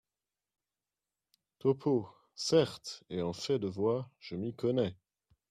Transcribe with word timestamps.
Topeau,— 1.59 2.09
Certes! 2.33 3.03
et 3.11 3.21
en 3.21 3.33
fait 3.33 3.59
de 3.59 3.67
voix, 3.67 4.09
je 4.17 4.35
m’y 4.35 4.51
connais! 4.55 4.97